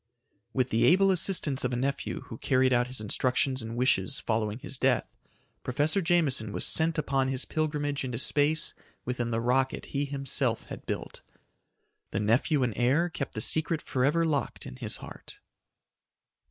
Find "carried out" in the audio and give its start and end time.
2.39-2.87